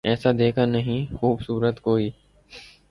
[0.03, 2.09] ایسا دیکھا نہیں خوبصورت کوئی